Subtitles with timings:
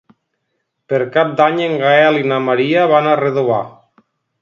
[0.93, 3.65] Per Cap d'Any en Gaël i na Maria van a Redovà.